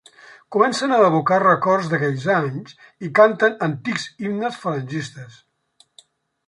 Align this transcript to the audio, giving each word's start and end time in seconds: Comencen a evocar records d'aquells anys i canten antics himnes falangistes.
Comencen 0.53 0.93
a 0.95 0.97
evocar 1.09 1.37
records 1.43 1.91
d'aquells 1.91 2.25
anys 2.37 2.73
i 3.09 3.13
canten 3.21 3.61
antics 3.69 4.09
himnes 4.27 4.61
falangistes. 4.65 5.39